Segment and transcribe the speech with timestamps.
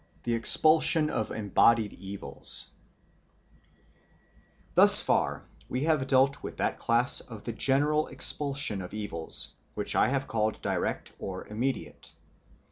[0.23, 2.71] The Expulsion of Embodied Evils
[4.73, 9.95] THUS far we have dealt with that class of the general expulsion of evils which
[9.95, 12.13] I have called direct or immediate.